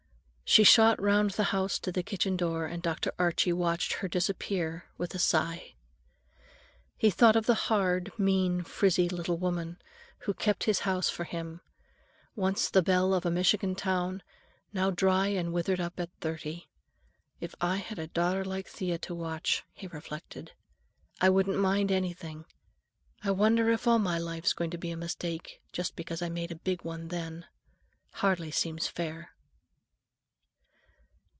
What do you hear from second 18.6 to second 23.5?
Thea to watch," he reflected, "I wouldn't mind anything. I